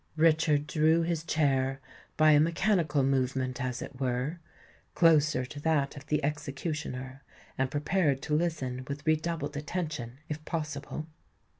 [0.17, 1.79] Richard drew his chair,
[2.17, 4.39] by a mechanical movement as it were,
[4.95, 7.21] closer to that of the executioner,
[7.55, 11.05] and prepared to listen with redoubled attention, if possible.